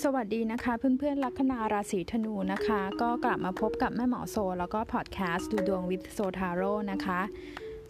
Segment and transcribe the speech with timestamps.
[0.00, 7.20] สวัสดีนะคะเพื่อนๆลัคนาราศีธนูนะคะ ก็กลับมาพบกับแม่หมอโซ แล้วก็พอดแคสต์ดูดวงวิทโซทาโร่นะคะ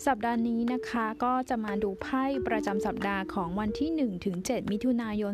[0.08, 5.32] สัปดาห์นี้นะคะก็จะมาดูไพ่ประจำสัปดาห์ของวันที่ 1 ถึง 7 มิถุนายน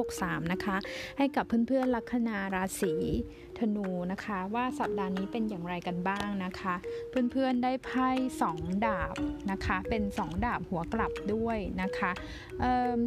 [0.00, 0.76] 2563 นะคะ
[1.18, 2.94] ให้กับเพื่อนๆลัคนาราศี
[3.58, 6.74] ธนูนะคะว่าสัปดาห์นี้เป็นอย่างไรกันบ้างนะคะ
[7.10, 8.08] เพื่อนๆได้ไพ่
[8.46, 9.14] 2ดาบ
[9.50, 12.10] นะคะเป็น 2 ดาบหัวกลับด้วยนะคะ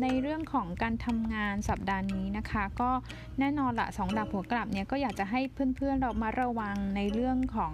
[0.02, 2.92] ในเรื่องของการทำงานสัปดาห์นี้นะคะ ก็
[3.40, 7.74] แน่นอนละสองดาบหัวกลับเนี่ยก็อยากจะให้เพื่อนๆเรามาระวังในเรื่องของ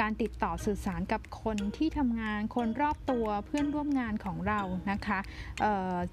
[0.00, 4.60] การติดต่อสื่อสารกับคนที่ทำงานคนรอบตัวเพื่อนร่วมงานของเรา
[4.90, 5.18] นะคะ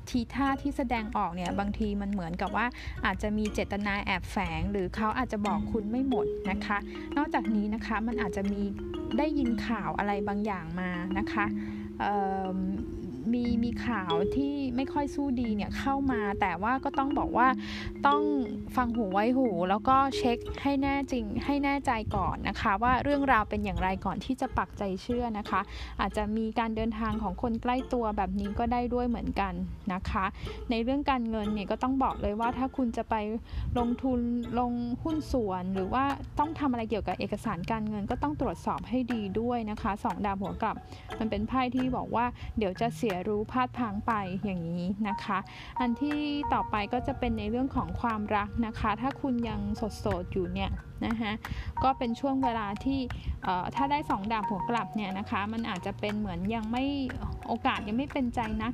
[0.10, 2.66] ทีท่าที่แสดงออกเนี่ยบางทีมันเหมือนกับว่า
[3.06, 6.78] อาจจะมีเจตนาแอบแฝง หรือเขาอาจจะบอกคุณไม่หมดนะคะ
[7.18, 8.62] นอกจากนี้นะคะมันอาจจะมี
[9.18, 11.46] ได้ยินข่าวอะไรบางอย่างมานะคะ
[13.34, 17.48] มีมีข่าวที่ไม่ค่อยสู้ดีเนี่ยเข้ามา แต่ว่าก็ต้องบอกว่า
[18.08, 18.22] ต้อง
[18.76, 25.62] ฟังหูไว้หู แล้วก็เช็คให้แน่จริงให้แน่ใจก่อนนะคะ ว่าเรื่องราวเป็นอย่างไรก่อนที่จะปักใจเชื่อนะคะ
[26.02, 29.54] อาจจะมีการเดินทางของคนใกล้ตัวแบบนี้ก็ได้ด้วยเหมือนกัน
[29.94, 30.26] นะคะ
[30.70, 33.16] ในเรื่องการเงินเนี่ยก็ต้องบอกเลยว่าถ้าคุณจะไป
[33.80, 34.20] ลงทุน
[34.60, 34.72] ลง
[35.04, 36.04] หุ้นส่วนหรือว่า
[36.40, 40.76] ต้องทำอะไรเกี่ยวกับเอกสารการเงินก็ต้องตรวจสอบให้ดีด้วยนะคะสองดาวหัวกลับ
[41.20, 42.26] มันเป็นไพ่ที่บอกว่า
[42.58, 44.14] เดี๋ยวจะเสียรู้พลาดพังไป
[44.46, 45.38] อย่างนี้นะคะ
[45.80, 46.20] อันที่
[46.54, 50.72] ต่อไปก็จะเป็นในเรื่องของความรักนะคะ ถ้าคุณยังโสดๆอยู่เนี่ย
[51.06, 51.32] นะคะ
[51.84, 53.00] ก็เป็นช่วงเวลาที่
[53.76, 56.84] ถ้าได้สองดาบหัวกลับเนี่ยนะคะ มันอาจจะเป็นเหมือนยังไม่
[57.48, 58.74] โอกาสยังไม่เป็นใจนัก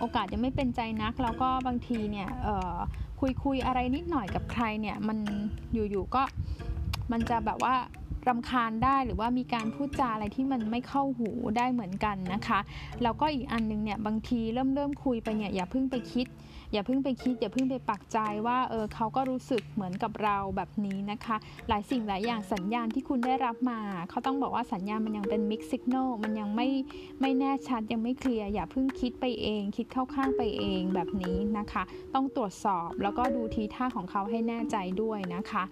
[0.00, 2.28] โอกาสยังไม่เป็นใจนัก แล้วก็บางทีเนี่ย
[3.20, 5.18] คุยคุยอะไรนิดหน่อยกับใครเนี่ยมัน
[5.72, 6.22] อยู่ๆก็
[7.12, 7.74] มันจะแบบว่า
[8.28, 12.60] รำคาญได้หรือว่ามีการพูดจาอะไรที่มันไม่เข้าหูได้เหมือนกันนะคะ
[13.02, 16.26] แล้วก็อีกอันนึงเนี่ยบางทีเริ่มเริ่มคุยไปเนี่ยอย่าเพิ่งไปคิด
[16.72, 21.36] อย่าเพิ่งไปคิด อย่าเพิ่งไปปักใจว่าเออเขาก็รู้สึกเหมือนกับเราแบบนี้นะคะ
[21.68, 23.80] หลายสิ่งหลายอย่างสัญญาณที่คุณได้รับมา
[24.10, 26.68] เขาต้องบอกว่าสัญญาณมันยังเป็นมิกซ์สัญญาณมันยังไม่
[27.20, 31.82] ไม่แน่ชัดยังไม่เคลียร์อย่าเพิ่งคิดไปเอง คิดเข้าข้างไปเองแบบนี้นะคะ
[32.14, 35.62] ต้องตรวจสอบแล้วก็ดูทีท่าของเขาให้แน่ใจด้วยนะคะ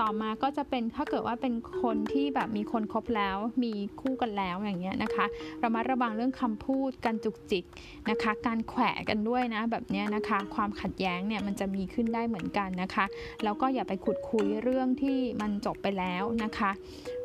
[0.00, 5.26] ต่อมาก็จะเป็นถ้าเกิดว่าเป็นคนนที่แบบมีคนคบแล้วมีคู่กันแล้วอย่างเงี้ยนะคะ
[5.60, 7.64] เรามาระวังเรื่องคำพูดการจุกจิก
[8.10, 13.04] นะคะ การแขวะกันด้วยนะแบบเนี้ยนะคะ ความขัดแย้งเนี่ยมันจะมีขึ้นได้เหมือนกันนะคะ
[13.44, 16.70] แล้วก็อย่าไปขุดคุยเรื่องที่มันจบไปแล้วนะคะ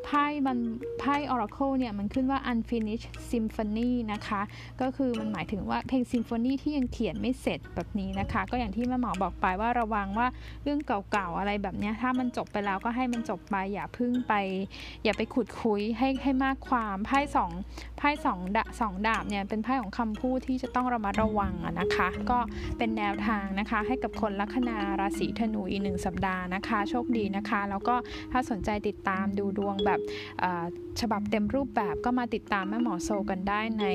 [0.05, 0.57] ไพ่มัน
[0.99, 4.41] ไพ่ Oracle เนี่ยมันขึ้นว่า unfinished symphony นะคะ
[4.81, 10.27] ก็คือมันหมายถึงว่าเพลงซิมโฟนีที่ยังเขียนไม่เสร็จแบบนี้นะคะ ก็อย่างที่แม่หมอบอกไปว่าระวังว่า
[10.63, 14.33] เรื่องเก่าๆอะไรแบบนี้ถ้ามันจบไปแล้วก็ให้มันจบไปอย่าพึ่งไป
[15.03, 17.51] อย่าไปขุดคุยให้ให้มากความไพ่สอง
[17.97, 22.39] ไพ่สองดาสองดาบเนี่ยเป็นไพ่ของคำพูดที่จะต้องระมัดระวังนะคะ ก็
[22.77, 27.95] เป็นแนวทางนะคะ ให้กับคนลัคนาราศีธนูอีกหนึ่งสัปดาห์นะคะ โชคดีนะคะ แล้วก็
[28.31, 30.01] ถ้าสนใจติดตามดูดวงแบบ
[31.01, 33.85] ฉบับเต็มรูปแบบก็มาติดตามแม่หมอโซกันได้ใน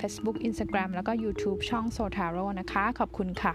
[0.00, 3.54] Facebook Instagram แล้วก็ YouTube ช่องโซทาโร่นะคะ ขอบคุณค่ะ